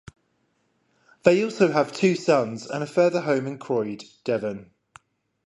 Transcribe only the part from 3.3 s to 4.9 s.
in Croyde, Devon.